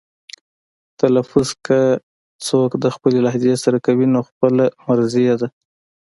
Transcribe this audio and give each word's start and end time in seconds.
تلفظ 0.99 1.47
که 1.65 1.79
څوک 2.47 2.71
د 2.83 2.85
خپلې 2.95 3.17
لهجې 3.25 3.53
سره 3.63 3.77
کوي 3.85 4.07
نو 4.13 4.19
خپله 4.29 4.63
مرزي 4.87 5.21
یې 5.29 5.35
ده. 5.41 5.47